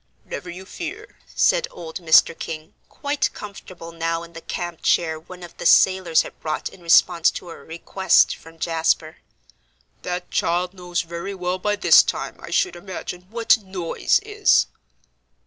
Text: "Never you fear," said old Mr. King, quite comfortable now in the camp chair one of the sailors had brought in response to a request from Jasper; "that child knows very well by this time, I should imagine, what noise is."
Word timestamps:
"Never 0.25 0.49
you 0.49 0.65
fear," 0.65 1.19
said 1.27 1.67
old 1.69 1.99
Mr. 1.99 2.33
King, 2.35 2.73
quite 2.89 3.31
comfortable 3.33 3.91
now 3.91 4.23
in 4.23 4.33
the 4.33 4.41
camp 4.41 4.81
chair 4.81 5.19
one 5.19 5.43
of 5.43 5.55
the 5.57 5.65
sailors 5.67 6.23
had 6.23 6.39
brought 6.39 6.69
in 6.69 6.81
response 6.81 7.29
to 7.29 7.51
a 7.51 7.63
request 7.63 8.35
from 8.35 8.57
Jasper; 8.57 9.17
"that 10.01 10.31
child 10.31 10.73
knows 10.73 11.03
very 11.03 11.35
well 11.35 11.59
by 11.59 11.75
this 11.75 12.01
time, 12.01 12.37
I 12.39 12.49
should 12.49 12.75
imagine, 12.75 13.27
what 13.29 13.59
noise 13.59 14.19
is." 14.25 14.65